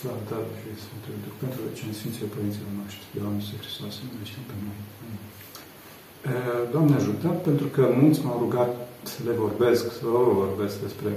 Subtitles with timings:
[0.00, 4.02] Slavă Tatălui și Sfântului Duh, pentru vecini Sfinții Părinților noștri, de Doamne Iisus Hristos, să
[4.04, 4.80] ne pe noi.
[6.74, 8.72] Doamne ajută, pentru că mulți m-au rugat
[9.12, 11.10] să le vorbesc, să vă vorbesc despre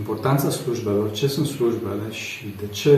[0.00, 2.94] importanța slujbelor, ce sunt slujbele și de ce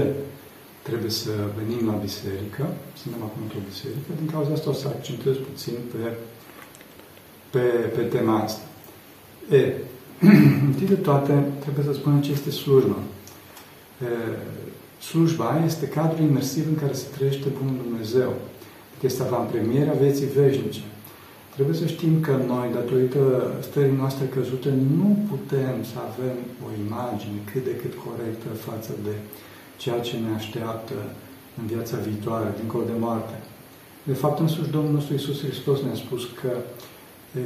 [0.89, 2.65] trebuie să venim la biserică,
[3.01, 6.03] suntem acum într-o biserică, din cauza asta o să accentez puțin pe,
[7.53, 7.65] pe,
[7.97, 8.65] pe tema asta.
[9.59, 9.63] E,
[10.69, 11.35] întâi de toate,
[11.65, 13.01] trebuie să spunem ce este slujba
[15.01, 18.33] slujba este cadrul imersiv în care se trăiește Bunul Dumnezeu.
[19.01, 20.81] Este avantpremierea vieții veșnice.
[21.55, 23.21] Trebuie să știm că noi, datorită
[23.61, 26.37] stării noastre căzute, nu putem să avem
[26.67, 29.15] o imagine cât de cât corectă față de
[29.77, 30.95] ceea ce ne așteaptă
[31.59, 33.37] în viața viitoare, dincolo de moarte.
[34.03, 36.53] De fapt, însuși Domnul nostru Iisus Hristos ne-a spus că
[37.39, 37.43] e,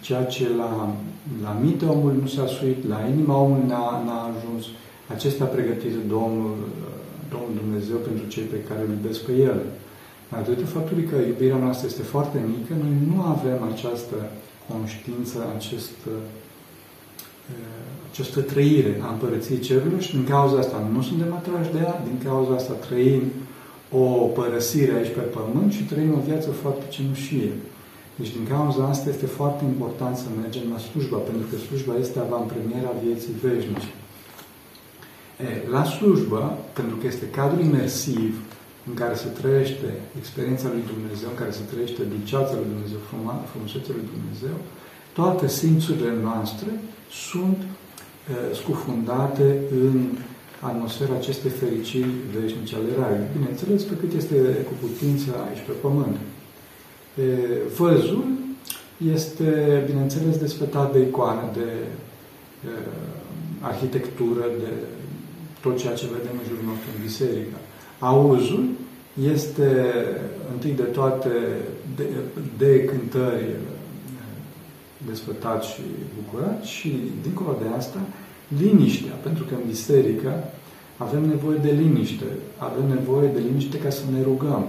[0.00, 0.94] ceea ce la,
[1.42, 4.64] la minte omul nu s-a suit, la inima omului n-a, n-a ajuns,
[5.08, 6.54] acesta pregătit Domnul,
[7.30, 9.60] Domnul Dumnezeu pentru cei pe care îl iubesc pe El.
[10.30, 14.16] Datorită faptului că iubirea noastră este foarte mică, noi nu avem această
[14.68, 15.98] conștiință, acest,
[18.10, 22.28] această trăire a împărăției cerurilor și din cauza asta nu suntem atrași de ea, din
[22.28, 23.22] cauza asta trăim
[23.92, 24.04] o
[24.38, 27.52] părăsire aici pe pământ și trăim o viață foarte cenușie.
[28.18, 32.18] Deci din cauza asta este foarte important să mergem la slujba, pentru că slujba este
[32.18, 33.90] avantpremierea vieții veșnice.
[35.70, 38.30] La slujbă, pentru că este cadru imersiv
[38.88, 43.00] în care se trăiește experiența lui Dumnezeu, în care se trăiește dulceața lui Dumnezeu,
[43.52, 44.56] frumusețea lui Dumnezeu,
[45.18, 46.70] toate simțurile noastre
[47.28, 47.58] sunt
[48.60, 49.46] scufundate
[49.86, 49.98] în
[50.60, 53.34] atmosfera acestei fericiri veșnice ale Raiului.
[53.36, 54.36] Bineînțeles, pe cât este
[54.68, 56.16] cu putință aici pe pământ.
[57.76, 58.24] Văzul
[59.14, 61.68] este, bineînțeles, desfătat de icoane, de
[63.60, 64.70] arhitectură, de
[65.62, 67.56] tot ceea ce vedem în jurul nostru în biserică.
[67.98, 68.64] Auzul
[69.34, 69.70] este
[70.52, 71.32] întâi de toate
[71.96, 72.04] de,
[72.58, 73.48] de cântări
[75.06, 75.82] desfătat și
[76.18, 76.88] bucurat și
[77.22, 78.00] dincolo de asta,
[78.60, 80.44] liniștea, pentru că în biserică
[80.96, 84.64] avem nevoie de liniște, avem nevoie de liniște ca să ne rugăm.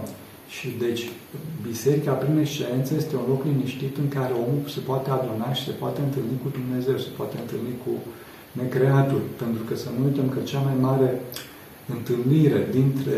[0.55, 1.03] Și deci
[1.67, 5.71] biserica prin excelență este un loc liniștit în care omul se poate aduna și se
[5.71, 7.91] poate întâlni cu Dumnezeu, se poate întâlni cu
[8.61, 9.21] necreatul.
[9.37, 11.21] Pentru că să nu uităm că cea mai mare
[11.95, 13.17] întâlnire dintre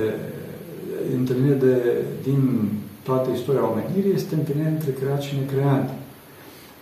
[1.13, 1.75] întâlnire de,
[2.23, 2.69] din
[3.03, 5.87] toată istoria omenirii este întâlnirea între creat și necreat.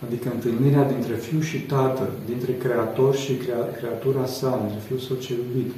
[0.06, 5.16] Adică întâlnirea dintre fiu și tată, dintre creator și crea, creatura sa, dintre fiul său
[5.16, 5.72] ce iubit.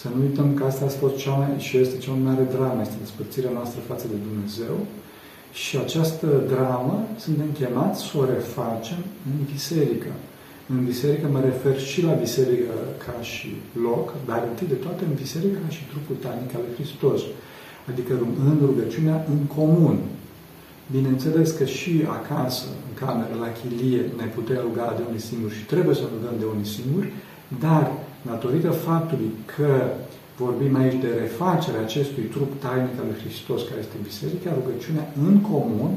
[0.00, 2.80] Să nu uităm că asta a fost cea mai, și este cea mai mare dramă,
[2.80, 4.76] este despărțirea noastră față de Dumnezeu.
[5.52, 10.12] Și această dramă suntem chemați să o refacem în biserică.
[10.74, 12.74] În biserică mă refer și la biserică
[13.04, 13.48] ca și
[13.86, 17.20] loc, dar întâi de toate în biserică ca și trupul tainic al lui Hristos.
[17.90, 18.12] Adică
[18.48, 19.98] în rugăciunea în comun.
[20.96, 25.70] Bineînțeles că și acasă, în cameră, la chilie, ne putem ruga de unii singuri și
[25.72, 27.08] trebuie să rugăm de unii singuri,
[27.64, 27.84] dar
[28.30, 29.70] datorită faptului că
[30.44, 35.34] vorbim aici de refacerea acestui trup tainic al lui Hristos, care este biserica, rugăciunea în
[35.50, 35.92] comun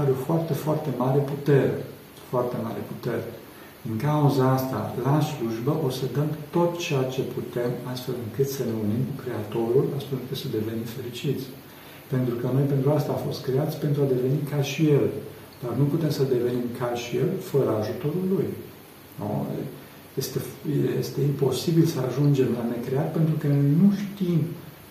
[0.00, 1.74] are o foarte, foarte mare putere.
[2.32, 3.24] Foarte mare putere.
[3.86, 8.62] Din cauza asta, la slujbă, o să dăm tot ceea ce putem, astfel încât să
[8.68, 11.44] ne unim cu Creatorul, astfel încât să devenim fericiți.
[12.12, 15.06] Pentru că noi pentru asta am fost creați, pentru a deveni ca și El.
[15.62, 18.48] Dar nu putem să devenim ca și El fără ajutorul Lui.
[19.18, 19.30] Nu?
[20.20, 20.38] Este,
[21.02, 24.40] este imposibil să ajungem la necreat pentru că noi nu știm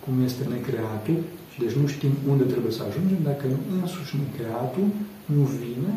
[0.04, 1.20] cum este necreatul
[1.52, 3.46] și deci nu știm unde trebuie să ajungem dacă
[3.82, 4.88] însuși necreatul
[5.36, 5.94] nu vine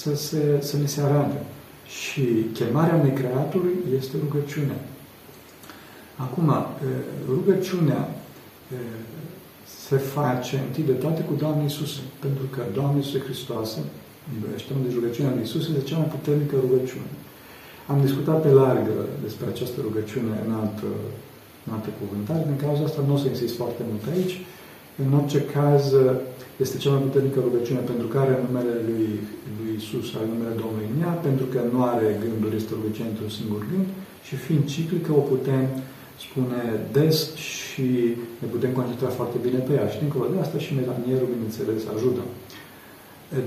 [0.00, 1.38] să, se, să ne se arate.
[2.00, 4.80] Și chemarea necreatului este rugăciunea.
[6.16, 6.48] Acum,
[7.28, 8.02] rugăciunea
[9.88, 11.92] se face întâi de toate cu Doamne Iisus,
[12.24, 13.68] pentru că Doamne Iisus Hristos,
[14.56, 17.10] știm de rugăciunea lui Iisus, este cea mai puternică rugăciune.
[17.90, 18.86] Am discutat pe larg
[19.22, 20.88] despre această rugăciune în altă,
[21.66, 24.34] în altă cuvântare, din cauza asta nu o să insist foarte mult aici.
[25.04, 25.84] În orice caz,
[26.64, 29.08] este cea mai puternică rugăciune pentru care numele lui,
[29.58, 33.32] lui Isus are numele Domnului în ea, pentru că nu are gânduri, este rugăciune într-un
[33.38, 33.88] singur gând
[34.26, 35.64] și fiind ciclică o putem
[36.26, 36.62] spune
[36.96, 37.16] des
[37.50, 37.86] și
[38.42, 39.86] ne putem concentra foarte bine pe ea.
[39.92, 42.22] Și dincolo de asta și melanierul, bineînțeles, ajută.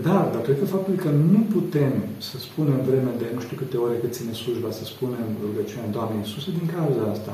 [0.07, 1.93] Dar, datorită faptului că nu putem
[2.29, 6.21] să spunem vreme de nu știu câte ore cât ține slujba, să spunem rugăciunea Doamnei
[6.21, 7.33] Iisuse, din cauza asta,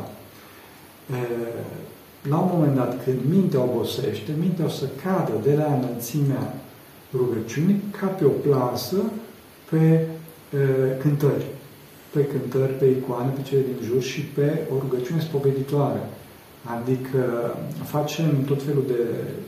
[2.30, 6.54] la un moment dat, când mintea obosește, mintea o să cadă de la înălțimea
[7.14, 9.02] rugăciunii ca pe o plasă
[9.70, 10.08] pe e,
[11.02, 11.46] cântări.
[12.14, 16.02] Pe cântări, pe icoane, pe cele din jur și pe o rugăciune spoveditoare.
[16.76, 17.22] Adică
[17.84, 19.02] facem tot felul de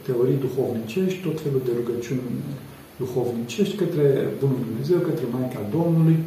[0.05, 2.21] teorii duhovnicești, tot felul de rugăciuni
[2.97, 4.05] duhovnicești către
[4.39, 6.17] Bunul Dumnezeu, către Maica Domnului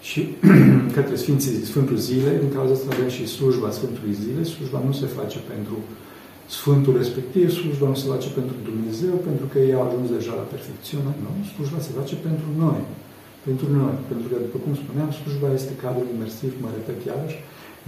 [0.00, 0.20] și
[0.96, 2.30] către Sfinții, Sfântul Zile.
[2.42, 4.42] Din cauza asta avem și slujba Sfântului Zile.
[4.42, 5.76] Slujba nu se face pentru
[6.58, 10.46] Sfântul respectiv, slujba nu se face pentru Dumnezeu, pentru că ei au ajuns deja la
[10.54, 11.10] perfecțiune.
[11.22, 12.80] Nu, slujba se face pentru noi.
[13.48, 13.94] Pentru noi.
[14.10, 17.38] Pentru că, după cum spuneam, slujba este cadrul imersiv, mă repet iarăși,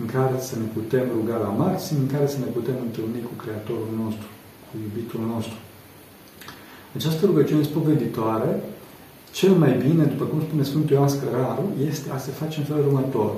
[0.01, 3.35] în care să ne putem ruga la maxim, în care să ne putem întâlni cu
[3.43, 4.29] Creatorul nostru,
[4.67, 5.57] cu iubitul nostru.
[6.99, 8.51] Această rugăciune spoveditoare,
[9.33, 12.87] cel mai bine, după cum spune Sfântul Ioan Scăraru, este a se face în felul
[12.87, 13.33] următor.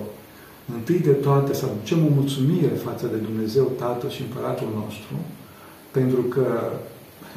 [0.74, 5.14] Întâi de toate să aducem o mulțumire față de Dumnezeu Tatăl și Împăratul nostru,
[5.90, 6.46] pentru că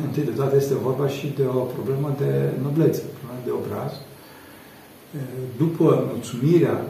[0.05, 2.31] întâi de toate este vorba și de o problemă de
[2.63, 3.03] noblețe,
[3.45, 3.91] de obraz.
[5.57, 6.85] După mulțumirea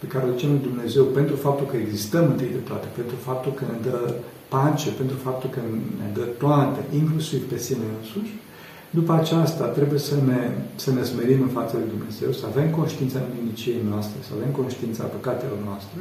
[0.00, 3.64] pe care o ducem Dumnezeu pentru faptul că existăm întâi de toate, pentru faptul că
[3.64, 4.14] ne dă
[4.48, 5.60] pace, pentru faptul că
[6.00, 8.34] ne dă toate, inclusiv pe sine însuși,
[8.98, 10.40] după aceasta trebuie să ne,
[10.84, 15.04] să ne smerim în fața lui Dumnezeu, să avem conștiința neminiciei noastre, să avem conștiința
[15.16, 16.00] păcatelor noastre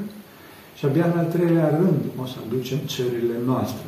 [0.78, 3.88] și abia în al treilea rând o să aducem cererile noastre.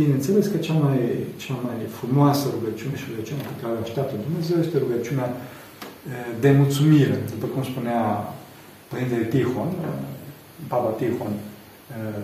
[0.00, 1.00] Bineînțeles că cea mai,
[1.42, 5.28] cea mai frumoasă rugăciune și rugăciunea pe care o așteaptă Dumnezeu este rugăciunea
[6.42, 7.16] de mulțumire.
[7.34, 8.00] După cum spunea
[8.90, 9.70] Părintele Tihon,
[10.72, 11.34] Papa Tihon,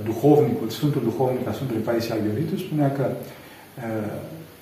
[0.09, 3.05] duhovnicul, Sfântul Duhovnic a Sfântului Paisie Aghioritu, spunea că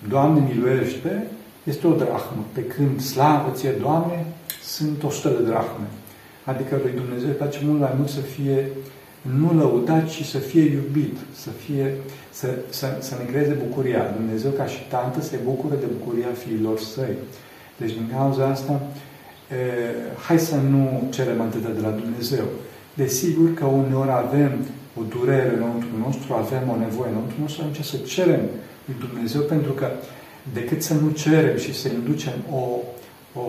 [0.09, 1.13] Doamne miluiește
[1.65, 4.27] este o drahmă, pe când slavă ție, Doamne,
[4.63, 5.87] sunt o sută de drahme.
[6.45, 8.69] Adică lui Dumnezeu îi place mult mai mult să fie
[9.21, 11.95] nu lăudat, ci să fie iubit, să, fie,
[12.31, 14.15] să, să, să ne creeze bucuria.
[14.17, 17.15] Dumnezeu, ca și tante, se bucură de bucuria fiilor săi.
[17.77, 18.83] Deci, din cauza asta,
[19.51, 19.57] e,
[20.27, 22.45] hai să nu cerem atât de la Dumnezeu.
[22.95, 24.53] Desigur că uneori avem
[25.01, 28.41] o durere înăuntru nostru, avem o nevoie înăuntru nostru, atunci să cerem
[28.85, 29.87] lui Dumnezeu, pentru că
[30.53, 32.63] decât să nu cerem și să inducem o,
[33.41, 33.47] o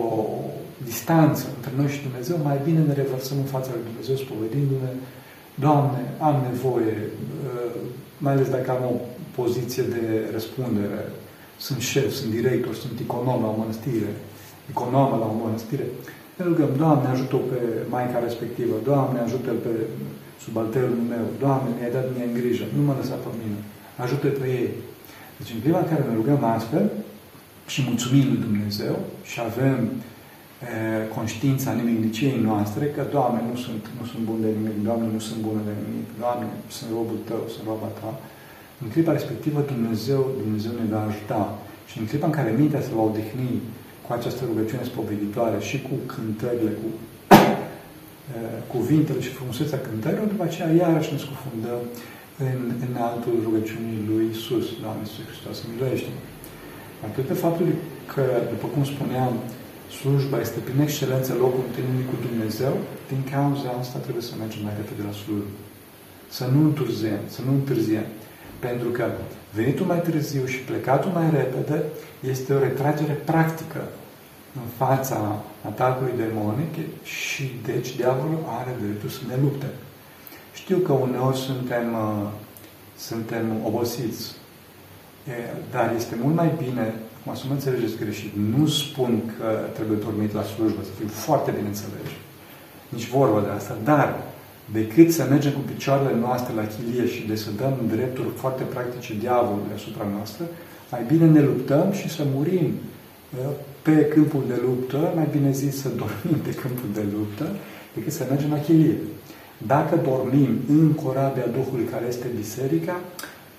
[0.84, 4.92] distanță între noi și Dumnezeu, mai bine ne revărsăm în fața lui Dumnezeu spovedindu-ne,
[5.54, 7.74] Doamne, am nevoie, uh,
[8.18, 8.94] mai ales dacă am o
[9.40, 11.00] poziție de răspundere,
[11.66, 14.10] sunt șef, sunt director, sunt econom la o mănăstire,
[14.70, 15.86] economă la o mănăstire,
[16.36, 17.58] ne rugăm, Doamne, ajută pe
[17.88, 19.72] Maica respectivă, Doamne, ajută pe
[20.44, 23.58] subalterul meu, Doamne, mi-ai dat mie în grijă, nu mă lăsa pe mine,
[24.04, 24.70] ajută pe ei.
[25.38, 26.84] Deci în clipa în care ne rugăm astfel
[27.72, 28.94] și mulțumim lui Dumnezeu
[29.30, 29.94] și avem e,
[31.16, 35.40] conștiința nimigniciei noastre că, Doamne, nu sunt, nu sunt bun de nimic, Doamne, nu sunt
[35.48, 36.46] bună de nimic, Doamne,
[36.76, 38.10] sunt robul Tău, sunt roba Ta,
[38.82, 41.42] în clipa respectivă Dumnezeu, Dumnezeu ne va ajuta.
[41.90, 43.52] Și în clipa în care mintea se va odihni
[44.04, 46.88] cu această rugăciune spoveditoare și cu cântările, cu
[48.74, 51.80] cuvintele și frumusețea cântărilor, după aceea iarăși ne scufundăm
[52.50, 56.20] în, în altul rugăciunii lui Isus, Doamne Iisus Hristos, miluiește-mă.
[57.08, 57.68] Atât de faptul
[58.12, 59.32] că, după cum spuneam,
[59.98, 62.74] slujba este prin excelență locul întâlnirii cu Dumnezeu,
[63.10, 65.54] din cauza asta trebuie să mergem mai repede la slujbă.
[66.38, 68.06] Să nu întârziem, să nu întârziem.
[68.66, 69.04] Pentru că
[69.58, 71.78] venitul mai târziu și plecatul mai repede
[72.32, 73.82] este o retragere practică
[74.60, 75.18] în fața
[75.70, 79.66] atacului demonic și deci diavolul are dreptul să ne lupte.
[80.52, 82.28] Știu că uneori suntem, uh,
[82.96, 84.22] suntem obosiți,
[85.28, 85.32] e,
[85.70, 86.94] dar este mult mai bine,
[87.24, 91.50] cum să mă înțelegeți greșit, nu spun că trebuie dormit la slujbă, să fim foarte
[91.56, 92.16] bine înțelegi.
[92.88, 94.08] Nici vorba de asta, dar
[94.72, 99.14] decât să mergem cu picioarele noastre la chilie și de să dăm drepturi foarte practice
[99.18, 100.44] diavolului asupra noastră,
[100.90, 105.80] mai bine ne luptăm și să murim uh, pe câmpul de luptă, mai bine zis
[105.80, 107.46] să dormim pe câmpul de luptă,
[107.94, 108.96] decât să mergem la chilie.
[109.66, 113.00] Dacă dormim în corabia Duhului care este biserica,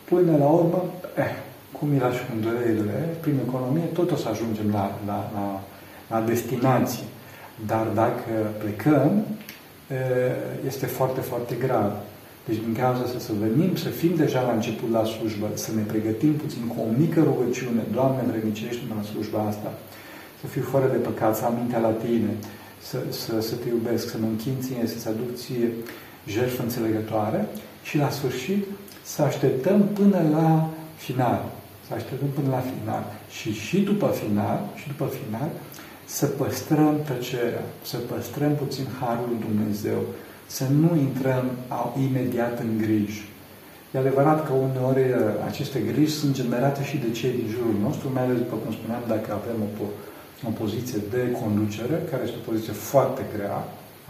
[0.10, 0.84] până la urmă,
[1.18, 1.36] eh,
[1.72, 5.62] cum e la și cu durerile, prin economie, tot o să ajungem la, la, la,
[6.10, 7.04] la destinație.
[7.66, 9.26] Dar dacă plecăm,
[9.88, 11.92] eh, este foarte, foarte grav.
[12.48, 15.82] Deci din cauza asta să venim, să fim deja la început la slujbă, să ne
[15.82, 19.70] pregătim puțin cu o mică rugăciune, Doamne, învrednicește-mă la slujba asta,
[20.40, 22.34] să fiu fără de păcat, să am mintea la Tine,
[22.90, 25.72] să, să, să te iubesc, să mă închin ție, să-ți aduc ție
[26.28, 27.48] jertfă înțelegătoare
[27.84, 28.66] și la sfârșit
[29.04, 31.52] să așteptăm până la final.
[31.88, 33.04] Să așteptăm până la final.
[33.30, 35.50] Și și după final, și după final,
[36.06, 40.00] să păstrăm tăcerea, să păstrăm puțin Harul lui Dumnezeu,
[40.46, 41.46] să nu intrăm
[42.08, 43.24] imediat în griji.
[43.94, 45.18] E adevărat că uneori uh,
[45.50, 49.04] aceste griji sunt generate și de cei din jurul nostru, mai ales, după cum spuneam,
[49.08, 49.70] dacă avem o
[50.48, 53.60] o poziție de conducere, care este o poziție foarte grea,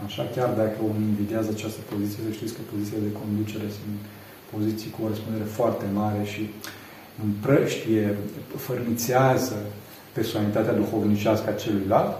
[0.06, 3.98] așa, chiar dacă unii invidiază această poziție, să știți că pozițiile de conducere sunt
[4.54, 6.42] poziții cu o răspundere foarte mare și
[7.24, 8.16] împrăștie,
[8.56, 9.56] fărnițează
[10.12, 12.12] personalitatea duhovnicească a celuilalt.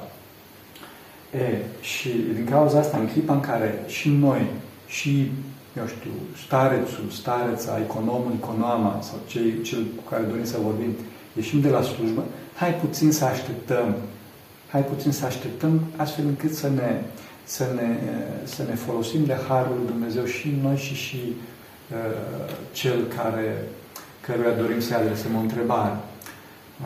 [1.33, 1.47] E,
[1.81, 4.43] și din cauza asta, în clipa în care și noi,
[4.87, 5.31] și,
[5.77, 6.11] eu știu,
[6.47, 10.93] starețul, stareța, economul, econoama, sau cei, cel cu care dorim să vorbim,
[11.37, 12.25] ieșim de la slujbă,
[12.55, 13.95] hai puțin să așteptăm,
[14.71, 17.01] hai puțin să așteptăm astfel încât să ne,
[17.45, 17.99] să ne,
[18.45, 21.21] să ne folosim de Harul lui Dumnezeu și noi și și
[21.93, 23.69] uh, cel care,
[24.21, 25.97] căruia dorim să adresăm o întrebare.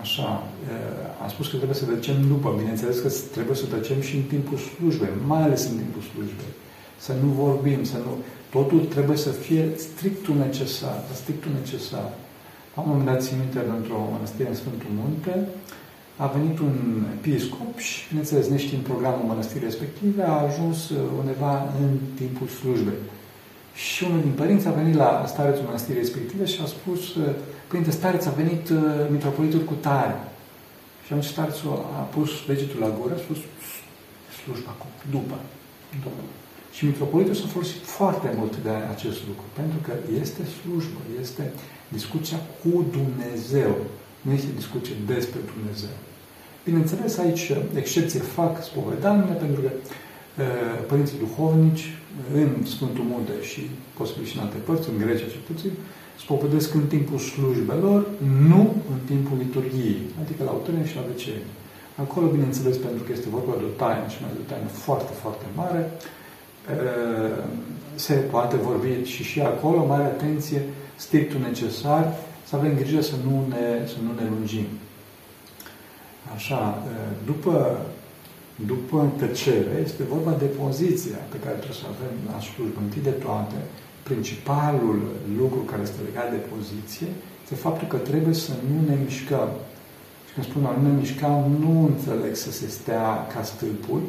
[0.00, 4.16] Așa, uh, am spus că trebuie să tăcem după, bineînțeles că trebuie să tăcem și
[4.16, 6.52] în timpul slujbei, mai ales în timpul slujbei.
[6.98, 8.12] Să nu vorbim, să nu...
[8.50, 12.12] Totul trebuie să fie strictul necesar, strictul necesar.
[12.78, 15.34] Am un moment dat țin minte într-o mănăstire în Sfântul Munte,
[16.16, 16.76] a venit un
[17.18, 23.00] episcop și, bineînțeles, neștiind programul mănăstirii respective, a ajuns uh, undeva în timpul slujbei.
[23.74, 27.30] Și unul din părinți a venit la starețul mănăstirii respective și a spus, uh,
[27.68, 28.78] Părinte Stareț, a venit uh,
[29.14, 30.16] mitropolitul cu tare.
[31.04, 33.38] Și atunci starețul a pus degetul la gură, a spus,
[34.38, 35.36] slujba acum, după,
[36.02, 36.22] după.
[36.76, 39.92] Și mitropolitul s-a folosit foarte mult de acest lucru, pentru că
[40.22, 41.44] este slujbă, este
[41.88, 43.76] discuția cu Dumnezeu,
[44.24, 45.96] nu este discuție despre Dumnezeu.
[46.64, 49.70] Bineînțeles, aici excepție fac spovedanile, pentru că
[50.90, 51.84] părinții duhovnici
[52.34, 53.62] în Sfântul Munte și
[53.98, 55.72] posibil și în alte părți, în Grecia cel puțin,
[56.24, 58.00] spovedesc în timpul slujbelor,
[58.50, 61.52] nu în timpul liturgiei, adică la autorine și la vecenie.
[62.04, 65.12] Acolo, bineînțeles, pentru că este vorba de o taină și mai de o taină foarte,
[65.22, 65.82] foarte mare,
[67.94, 70.62] se poate vorbi și și acolo, mare atenție,
[70.96, 72.14] strictul necesar,
[72.48, 74.66] să avem grijă să nu ne, să nu ne lungim.
[76.34, 76.82] Așa,
[77.24, 77.80] după,
[78.66, 82.80] după tăcere, este vorba de poziția pe care trebuie să avem la slujbă.
[82.82, 83.58] Întâi de toate,
[84.02, 84.98] principalul
[85.38, 87.10] lucru care este legat de poziție
[87.42, 89.48] este faptul că trebuie să nu ne mișcăm.
[90.26, 94.00] Și când spun nu ne mișcăm, nu înțeleg să se stea ca stâlpul.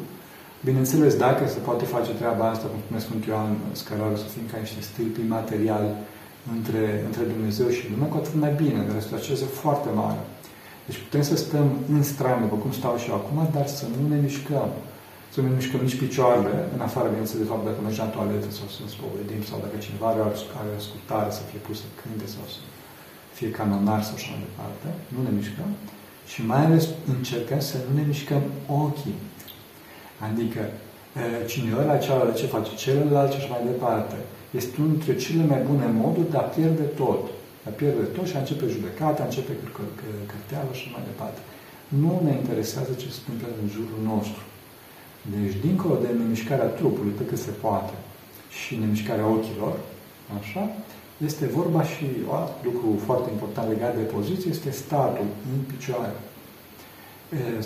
[0.68, 4.58] Bineînțeles, dacă se poate face treaba asta, cum spune Sfântul Ioan Scălarul, să fim ca
[4.64, 5.90] niște stâlpi materiali
[6.56, 10.22] între, între Dumnezeu și lume, cu atât mai bine, de restul acesta foarte mare.
[10.86, 14.02] Deci putem să stăm în strană, după cum stau și eu acum, dar să nu
[14.12, 14.70] ne mișcăm.
[15.32, 18.48] Să nu ne mișcăm nici picioarele, în afară, bineînțeles, de fapt, dacă mergem la toaletă
[18.58, 20.20] sau să ne spovedim, sau dacă cineva are,
[20.60, 22.60] are ascultare să fie pus să cânte sau să
[23.38, 25.70] fie canonar sau așa mai departe, nu ne mișcăm.
[26.32, 26.84] Și mai ales
[27.16, 28.42] încercăm să nu ne mișcăm
[28.82, 29.18] ochii.
[30.28, 30.62] Adică,
[31.50, 34.16] cine ăla, cealaltă, ce face celălalt și așa mai departe.
[34.60, 37.22] Este unul dintre cele mai bune moduri de a pierde tot.
[37.62, 39.52] De a pierde tot și a începe judecata, începe
[40.32, 41.40] cărteală și mai departe.
[42.02, 44.42] Nu ne interesează ce se întâmplă în jurul nostru.
[45.32, 47.94] Deci, dincolo de nemișcarea trupului, pe cât se poate,
[48.58, 49.74] și nemișcarea ochilor,
[50.38, 50.62] așa,
[51.28, 52.04] este vorba și
[52.38, 56.16] alt lucru foarte important legat de poziție, este statul în picioare.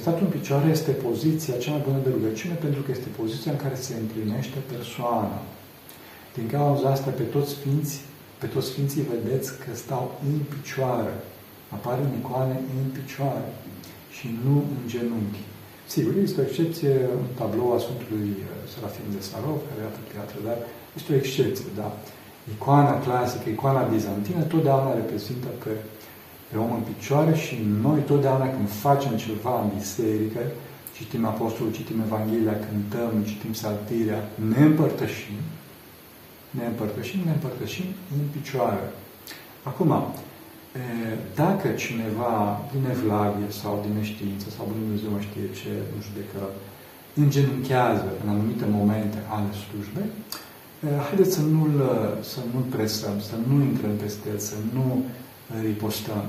[0.02, 3.62] Statul în picioare este poziția cea mai bună de rugăciune pentru că este poziția în
[3.64, 5.38] care se împlinește persoana.
[6.36, 8.00] Din cauza asta, pe toți sfinți,
[8.40, 11.14] pe toți sfinții vedeți că stau în picioare.
[11.76, 13.48] Apar în icoane în picioare
[14.16, 15.42] și nu în genunchi.
[15.94, 20.38] Sigur, este o excepție în tablou a Sfântului uh, Serafim de Sarov, care are teatru,
[20.48, 20.58] dar
[20.98, 21.88] este o excepție, da?
[22.54, 25.72] Icoana clasică, icoana bizantină, totdeauna reprezintă pe,
[26.54, 27.54] pe om în picioare și
[27.86, 30.40] noi totdeauna când facem ceva în biserică,
[30.96, 34.20] citim Apostolul, citim Evanghelia, cântăm, citim saltirea,
[34.50, 35.40] ne împărtășim,
[36.58, 38.86] ne împărtășim, ne împărtășim în picioare.
[39.70, 39.92] Acum,
[41.34, 42.34] dacă cineva
[42.72, 46.42] din evlavie sau din neștiință sau din Dumnezeu mă știe ce, nu știu de că,
[47.22, 50.10] îngenunchează în anumite momente ale slujbei,
[51.06, 51.76] haideți să nu-l,
[52.32, 55.04] să nu presăm, să nu intrăm peste el, să nu
[55.68, 56.24] ripostăm.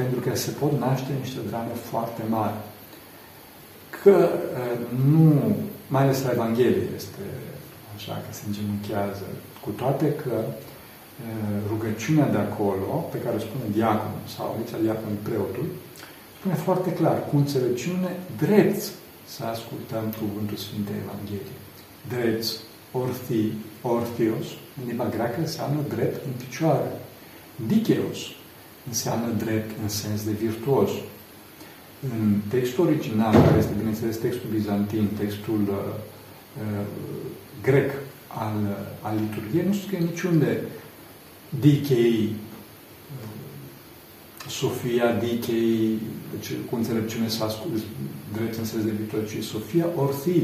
[0.00, 2.58] Pentru că se pot naște niște drame foarte mari.
[4.02, 4.16] Că
[5.12, 5.56] nu,
[5.94, 7.24] mai ales la Evanghelie este
[7.96, 9.26] așa, că se îngenunchează,
[9.64, 10.36] cu toate că
[11.70, 15.66] rugăciunea de acolo, pe care o spune diaconul sau aici diacon preotul,
[16.38, 18.10] spune foarte clar, cu înțelepciune,
[18.44, 18.82] drept
[19.34, 21.60] să ascultăm cuvântul Sfintei Evangheliei.
[22.12, 22.46] Drept,
[23.02, 23.44] orthi,
[23.94, 24.46] orthios,
[24.78, 26.90] în limba greacă înseamnă drept în picioare.
[27.66, 28.18] Dicheos
[28.88, 30.90] înseamnă drept în sens de virtuos.
[32.02, 35.76] În textul original, care este, bineînțeles, textul bizantin, textul uh,
[36.56, 36.86] uh,
[37.62, 37.90] grec
[38.26, 40.60] al, al liturgiei, nu scrie niciunde
[41.60, 42.34] dikei,
[44.48, 45.98] Sofia dikei,
[46.32, 47.72] deci cu înțelepciune să ascult
[48.32, 50.42] drept în sens de viitor, ci Sofia orthi,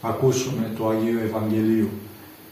[0.00, 1.88] acusume to agio Evangeliu,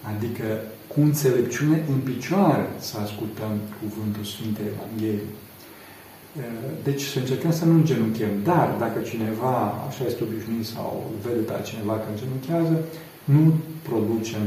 [0.03, 0.45] adică
[0.87, 5.33] cu înțelepciune în picioare să ascultăm cuvântul Sfintei Evangheliei.
[6.83, 8.35] Deci să încercăm să nu genunchiem.
[8.43, 9.57] Dar dacă cineva,
[9.89, 12.77] așa este obișnuit sau vede pe cineva că genunchează,
[13.25, 13.55] nu
[13.89, 14.47] producem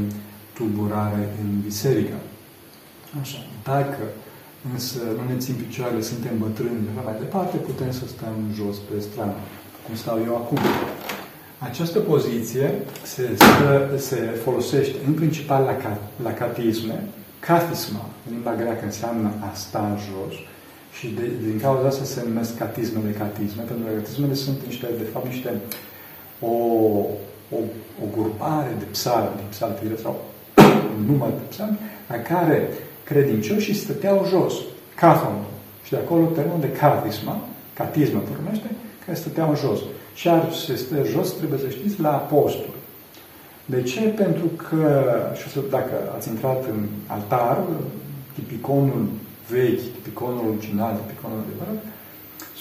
[0.54, 2.16] tulburare în biserică.
[3.20, 3.38] Așa.
[3.64, 4.02] Dacă
[4.72, 9.00] însă nu ne țin picioarele, suntem bătrâni și mai departe, putem să stăm jos pe
[9.00, 9.40] stradă,
[9.84, 10.58] cum stau eu acum.
[11.58, 13.36] Această poziție se,
[13.96, 17.04] se folosește în principal la, la catisme.
[17.40, 20.34] Catisma, în limba greacă, înseamnă a sta jos,
[20.98, 25.04] și de, din cauza asta se numesc catismele catisme, pentru că catismele sunt niște, de
[25.12, 25.52] fapt, niște
[26.40, 26.54] o,
[27.56, 27.58] o,
[28.02, 30.24] o grupare de psalmi, de psaltire sau
[30.98, 32.68] un număr de psalmi, la care
[33.04, 34.54] credincioșii stăteau jos,
[34.94, 35.36] cathon,
[35.84, 37.40] și de acolo termenul de catisma,
[37.74, 38.70] catismă pornește,
[39.04, 39.80] care stăteau jos.
[40.18, 42.74] Și ar se stă jos, trebuie să știți, la apostol.
[43.66, 44.00] De ce?
[44.00, 45.04] Pentru că,
[45.38, 47.58] și dacă ați intrat în altar,
[48.34, 49.06] tipiconul
[49.50, 51.80] vechi, tipiconul original, tipiconul adevărat,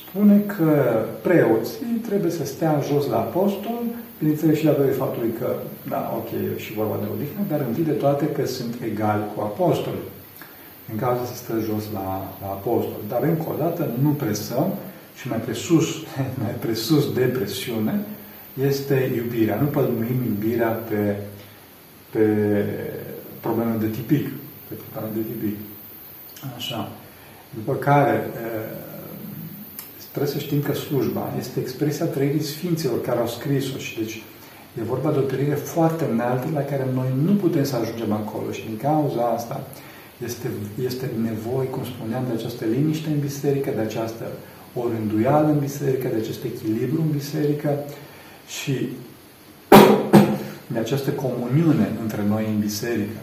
[0.02, 0.72] spune că
[1.22, 3.82] preoții trebuie să stea jos la apostol,
[4.20, 5.50] bineînțeles și datorită faptului că,
[5.90, 9.42] da, ok, e și vorba de odihnă, dar întâi de toate că sunt egali cu
[9.42, 10.08] apostolul.
[10.92, 12.10] În cazul să stă jos la,
[12.42, 13.02] la apostol.
[13.08, 14.68] Dar încă o dată nu presăm
[15.20, 15.86] și mai presus,
[16.44, 18.00] mai presus de presiune
[18.62, 19.62] este iubirea.
[19.62, 21.16] Nu pălmuim iubirea pe,
[22.10, 22.26] pe
[23.40, 24.28] probleme de tipic.
[24.68, 25.58] Pe probleme de tipic.
[26.56, 26.92] Așa.
[27.54, 28.30] După care,
[30.12, 34.24] trebuie să știm că slujba este expresia trăirii Sfinților care au scris-o și deci
[34.80, 38.52] e vorba de o trăire foarte înaltă la care noi nu putem să ajungem acolo
[38.52, 39.68] și din cauza asta
[40.26, 40.48] este,
[40.84, 44.26] este nevoie, cum spuneam, de această liniște în biserică, de această
[44.84, 47.80] orânduială în biserică, de acest echilibru în biserică
[48.48, 48.90] și
[50.68, 53.20] de această comuniune între noi în biserică.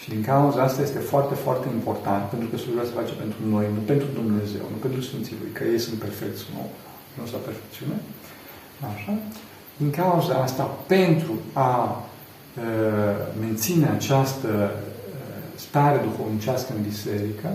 [0.00, 3.66] Și din cauza asta este foarte, foarte important, pentru că slujba se face pentru noi,
[3.74, 6.62] nu pentru Dumnezeu, nu pentru Sfinții Lui, că ei sunt perfecți, nu,
[7.18, 7.96] nu sunt perfecțiune.
[8.94, 9.12] Așa?
[9.76, 12.02] Din cauza asta, pentru a
[12.56, 14.88] uh, menține această uh,
[15.54, 17.48] stare duhovnicească în biserică,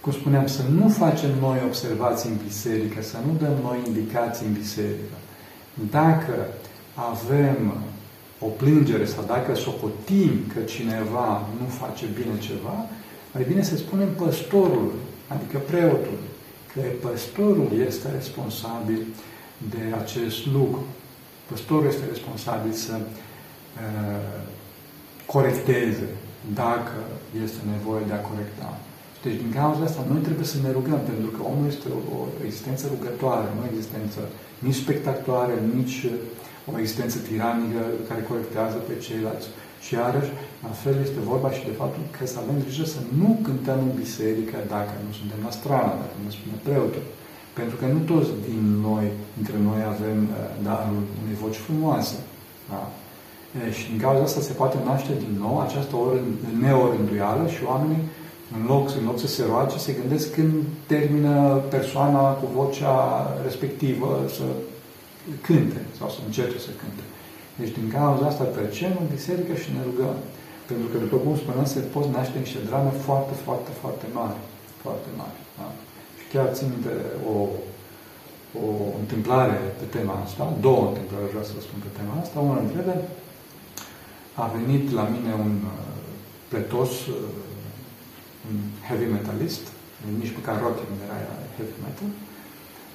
[0.00, 4.52] cum spuneam, să nu facem noi observații în biserică, să nu dăm noi indicații în
[4.52, 5.16] biserică.
[5.90, 6.34] Dacă
[6.94, 7.74] avem
[8.38, 12.86] o plângere sau dacă socotim că cineva nu face bine ceva,
[13.32, 14.92] mai bine să spunem păstorul,
[15.28, 16.18] adică preotul,
[16.72, 19.06] că păstorul este responsabil
[19.70, 20.84] de acest lucru.
[21.46, 24.44] Păstorul este responsabil să uh,
[25.26, 26.08] corecteze
[26.54, 26.98] dacă
[27.42, 28.78] este nevoie de a corecta.
[29.24, 32.20] Deci, din cauza asta, noi trebuie să ne rugăm, pentru că omul este o, o
[32.48, 34.20] existență rugătoare, nu o existență
[34.66, 35.98] nici spectaculară, nici
[36.70, 39.48] o existență tiranică care corectează pe ceilalți.
[39.84, 40.32] Și iarăși,
[40.66, 43.92] la fel este vorba și de faptul că să avem grijă să nu cântăm în
[44.02, 47.04] biserică dacă nu suntem la strană, dacă nu spune preotul.
[47.58, 49.06] Pentru că nu toți din noi,
[49.36, 50.36] dintre noi avem uh,
[50.68, 52.16] darul unei voci frumoase.
[52.70, 52.82] Da?
[53.58, 56.18] E, și din cauza asta se poate naște din nou această oră
[56.64, 58.02] neorânduială și oamenii,
[58.56, 60.54] în loc, în loc să se roage, se gândesc când
[60.86, 62.96] termină persoana cu vocea
[63.46, 64.46] respectivă să
[65.46, 67.04] cânte sau să încerce să cânte.
[67.60, 70.16] Deci din cauza asta tăcem în biserică și ne rugăm.
[70.68, 74.38] Pentru că, după cum spuneam, se pot naște niște drame foarte, foarte, foarte mari.
[74.84, 75.38] Foarte mari.
[75.58, 75.68] Da?
[76.18, 76.94] Și chiar țin minte
[77.32, 77.36] o,
[78.64, 78.68] o
[79.02, 82.36] întâmplare pe tema asta, două întâmplări vreau să vă spun pe tema asta.
[82.48, 82.96] Una dintre ele
[84.42, 85.78] a venit la mine un uh,
[86.52, 87.16] pletos, uh,
[88.48, 89.64] un heavy metalist,
[90.20, 91.18] nici măcar rock nu era
[91.56, 92.10] heavy metal,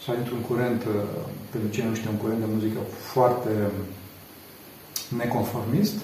[0.04, 0.94] sau într-un curent, uh,
[1.52, 2.80] pentru cine nu știe, un curent de muzică
[3.12, 3.52] foarte
[5.22, 5.98] neconformist,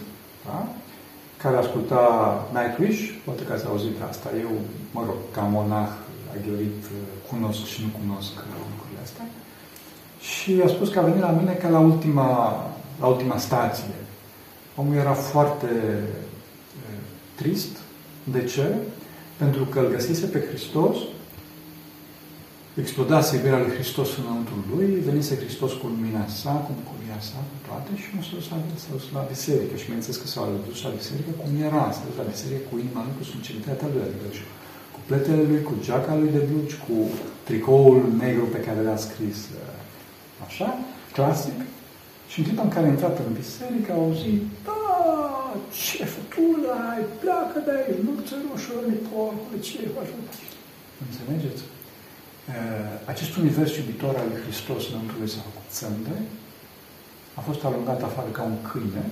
[0.45, 0.57] da?
[1.41, 2.01] care asculta
[2.57, 4.29] Nightwish, poate că ați auzit asta.
[4.45, 4.51] Eu,
[4.91, 5.89] mă rog, ca monah
[6.37, 6.99] agiorit, uh,
[7.29, 8.33] cunosc și nu cunosc
[8.71, 9.25] lucrurile astea.
[10.19, 12.29] Și a spus că a venit la mine ca la ultima,
[12.99, 13.95] la ultima stație.
[14.75, 15.69] Omul era foarte
[16.89, 16.99] uh,
[17.35, 17.77] trist.
[18.23, 18.75] De ce?
[19.43, 20.97] Pentru că îl găsise pe Hristos
[22.81, 27.57] explodase iubirea lui Hristos înăuntru lui, venise Hristos cu lumina sa, cu bucuria sa, cu
[27.67, 29.73] toate și nu s-a dus, dus la biserică.
[29.79, 33.01] Și bineînțeles că s-a dus la biserică cum era, s-a dus la biserică cu inima
[33.05, 34.27] lui, cu sinceritatea lui, adică
[34.93, 36.95] cu pletele lui, cu geaca lui de blugi, cu
[37.47, 40.69] tricoul negru pe care l-a scris uh, așa,
[41.15, 41.57] clasic.
[42.31, 44.90] Și în timpul în care a intrat în biserică, a auzit, da,
[45.79, 50.13] ce fătulă ai, pleacă de aici, nu ți roșii porcule, ce faci?
[51.05, 51.63] Înțelegeți?
[52.51, 56.17] Uh, acest univers iubitor al lui Hristos înăuntru lui s-a făcut țânde,
[57.39, 59.05] a fost alungat afară ca un câine,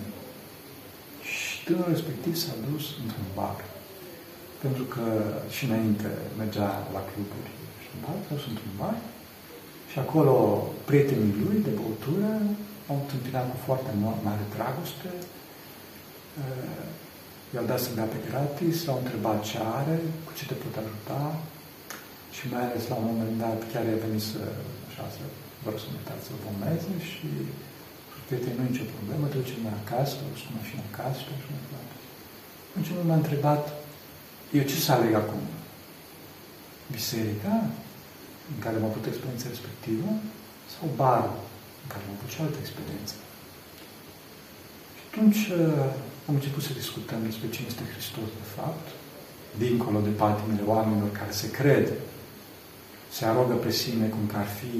[1.66, 3.60] tânărul respectiv s-a dus într-un bar.
[4.64, 5.06] Pentru că
[5.56, 7.52] și înainte mergea la cluburi
[7.84, 8.98] și în bar, s-a dus într-un bar
[9.92, 10.36] și acolo
[10.90, 12.32] prietenii lui de băutură
[12.90, 13.92] au întâmpinat cu foarte
[14.28, 15.39] mare dragoste, uh,
[17.54, 21.22] i-au dat să dea pe gratis, s-au întrebat ce are, cu ce te pot ajuta
[22.36, 24.42] și mai ales la un moment dat chiar i-a venit să,
[24.88, 25.22] așa, să
[25.62, 27.30] vă rog să mă să bomeze și
[28.26, 31.52] prietenii nu e nicio problemă, te ducem la acasă, o cu mașina acasă și așa
[31.54, 31.96] mai departe.
[32.70, 33.64] Atunci m-a întrebat,
[34.58, 35.44] eu ce să aleg acum?
[36.98, 37.56] Biserica,
[38.54, 40.10] în care am avut experiența respectivă,
[40.74, 41.40] sau barul,
[41.84, 43.16] în care am avut și altă experiență?
[44.98, 45.92] Și atunci uh,
[46.30, 48.86] am început să discutăm despre cine este Hristos, de fapt,
[49.64, 51.86] dincolo de patimile oamenilor care se cred,
[53.18, 54.76] se arogă pe sine cum că ar fi,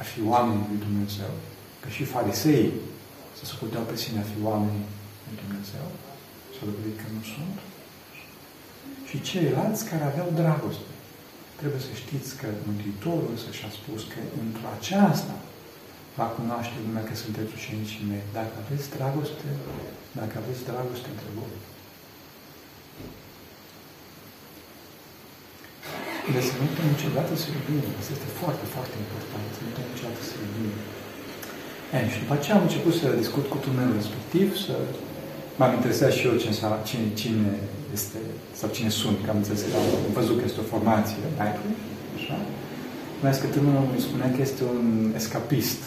[0.00, 1.32] ar fi oamenii lui Dumnezeu,
[1.80, 2.66] că și farisei
[3.38, 4.86] se socoteau pe sine a fi oamenii
[5.26, 5.86] lui Dumnezeu,
[6.54, 7.56] s-a dovedit că nu sunt,
[9.08, 10.92] și ceilalți care aveau dragoste.
[11.60, 15.36] Trebuie să știți că Mântuitorul să și-a spus că într-o aceasta
[16.18, 18.24] va cunoaște lumea că sunteți ucenicii mei.
[18.38, 19.48] Dacă aveți dragoste,
[20.20, 21.54] dacă aveți dragoste între voi.
[26.34, 27.84] Deci să nu uităm niciodată să iubim.
[28.00, 29.46] Asta este foarte, foarte important.
[29.54, 30.72] Să nu uităm niciodată să iubim.
[31.96, 34.74] E, și după aceea am început să discut cu tânărul respectiv, să
[35.58, 36.34] m-am interesat și eu
[36.88, 37.48] cine, cine
[37.96, 38.18] este,
[38.58, 41.84] sau cine sunt, că am înțeles că am văzut că este o formație, Nightwish,
[42.18, 42.36] așa.
[43.22, 44.88] Mai că tânărul îmi spunea că este un
[45.20, 45.80] escapist,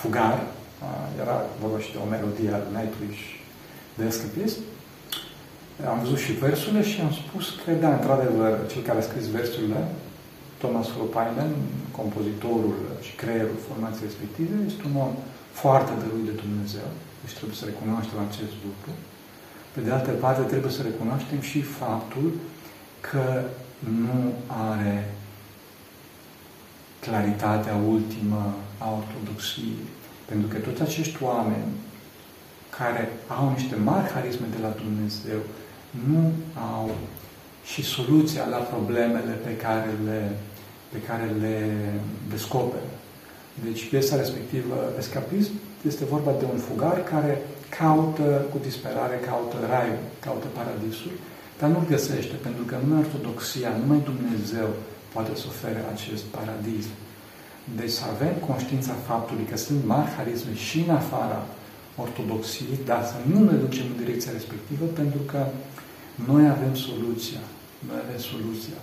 [0.00, 0.36] fugar,
[1.22, 3.22] era vorba și de o melodie al Nightwish
[3.98, 4.58] de escapist.
[5.92, 9.80] Am văzut și versurile și am spus că, da, într-adevăr, cel care a scris versurile,
[10.62, 11.52] Thomas Holopainen,
[11.98, 15.12] compozitorul și creierul formației respective, este un om
[15.62, 16.88] foarte dăruit de Dumnezeu,
[17.22, 18.90] deci trebuie să recunoaștem acest lucru.
[19.74, 22.28] Pe de altă parte, trebuie să recunoaștem și faptul
[23.08, 23.26] că
[24.02, 24.18] nu
[24.70, 24.96] are
[27.04, 28.42] claritatea ultimă
[28.84, 29.82] a ortodoxiei.
[30.28, 31.72] Pentru că toți acești oameni
[32.78, 33.02] care
[33.38, 35.40] au niște mari harisme de la Dumnezeu
[36.08, 36.22] nu
[36.72, 36.90] au
[37.64, 40.20] și soluția la problemele pe care le,
[40.92, 41.56] pe care le
[42.28, 42.90] descoperă.
[43.64, 45.52] Deci piesa respectivă, Escapism,
[45.86, 47.42] este vorba de un fugar care
[47.78, 51.14] caută cu disperare, caută raiul, caută paradisul,
[51.58, 54.68] dar nu-l găsește, pentru că numai ortodoxia, numai Dumnezeu
[55.12, 56.84] poate să ofere acest paradis.
[57.76, 61.40] Deci să avem conștiința faptului că sunt mari harisme și în afara
[62.04, 65.40] ortodoxiei, dar să nu ne ducem în direcția respectivă, pentru că
[66.28, 67.42] noi avem soluția.
[67.88, 68.78] Noi avem soluția.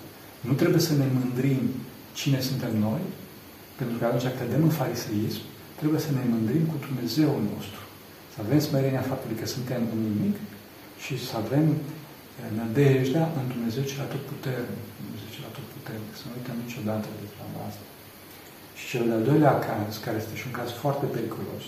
[0.47, 1.61] Nu trebuie să ne mândrim
[2.19, 3.03] cine suntem noi,
[3.79, 5.41] pentru că atunci cădem în fariseism,
[5.79, 7.81] trebuie să ne mândrim cu Dumnezeul nostru.
[8.33, 10.35] Să avem smerenia faptului că suntem un nimic
[11.03, 11.65] și să avem
[12.39, 14.81] eh, nădejdea în Dumnezeu cel atotputernic.
[15.01, 16.11] Dumnezeu cel atotputernic.
[16.19, 17.83] Să nu uităm niciodată de treaba asta.
[18.77, 21.63] Și cel de-al doilea caz, care este și un caz foarte periculos.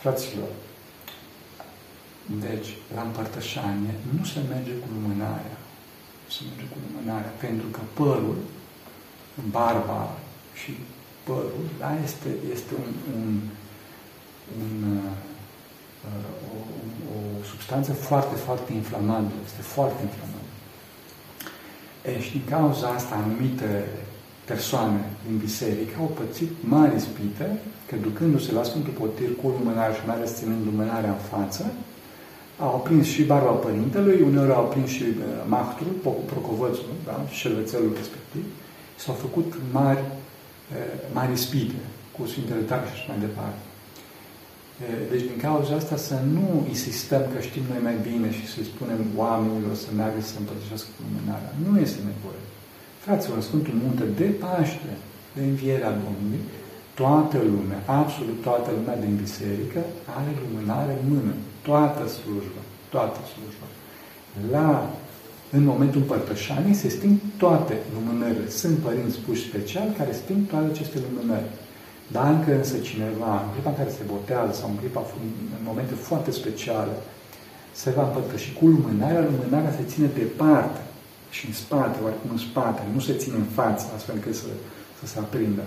[0.00, 0.48] Fraților,
[2.46, 5.56] deci, la împărtășanie nu se merge cu lumânarea.
[6.24, 8.36] Nu se merge cu lumânarea, pentru că părul,
[9.50, 10.16] barba
[10.60, 10.72] și
[11.22, 13.40] părul, da, este, este un, un,
[14.60, 16.56] un, uh, o,
[17.14, 19.40] o, o substanță foarte, foarte inflamabilă.
[19.44, 20.47] Este foarte inflamabilă.
[22.04, 23.84] E, și din cauza asta anumite
[24.44, 27.58] persoane din biserică au pățit mari ispite
[27.88, 31.64] că ducându-se la Sfântul Potir cu lumânare și mai ales ținând lumânarea în față,
[32.58, 35.92] au aprins și barba părintelui, uneori au aprins și uh, mahtrul,
[36.26, 37.24] procovățul, da?
[37.30, 38.44] șervețelul respectiv,
[38.96, 40.02] s-au făcut mari,
[40.72, 41.80] uh, mari ispite
[42.14, 43.67] cu Sfintele Tare și așa mai departe.
[45.12, 49.00] Deci, din cauza asta, să nu insistăm că știm noi mai bine și să-i spunem
[49.24, 51.52] oamenilor să meargă să împărtășească cu lumânarea.
[51.64, 52.42] Nu este nevoie.
[53.04, 54.92] Fraților, Sfântul Munte de Paște,
[55.36, 56.42] de Învierea Domnului,
[57.00, 59.80] toată lumea, absolut toată lumea din biserică
[60.18, 61.32] are lumânare în mână.
[61.68, 62.62] Toată slujba,
[62.94, 63.66] toată slujba.
[64.54, 64.70] La,
[65.56, 68.48] în momentul împărtășanii se sting toate lumânările.
[68.60, 71.48] Sunt părinți puși special care sting toate aceste lumânări.
[72.12, 75.02] Dacă însă cineva, în clipa în care se botează sau în clipa,
[75.58, 76.94] în momente foarte speciale,
[77.72, 80.80] se va împărtăși cu lumânarea, lumânarea se ține departe
[81.30, 84.46] și în spate, oarecum în spate, nu se ține în față, astfel încât să,
[85.00, 85.62] să se aprindă.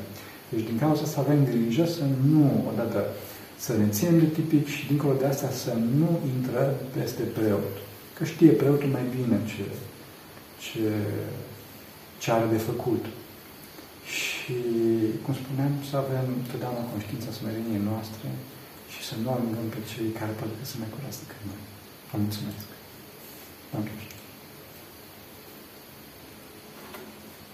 [0.49, 3.05] Deci din cauza să avem grijă să nu, odată,
[3.57, 7.73] să ne ținem de tipic și dincolo de asta să nu intră peste preot.
[8.17, 9.63] Că știe preotul mai bine ce,
[10.63, 10.89] ce,
[12.19, 13.05] ce are de făcut.
[14.51, 14.59] Și,
[15.23, 18.27] cum spuneam, să avem totdeauna conștiința smereniei noastre
[18.93, 21.61] și să nu alungăm pe cei care poate că sunt mai curați decât noi.
[22.09, 22.67] Vă mulțumesc!
[23.71, 23.91] Doamne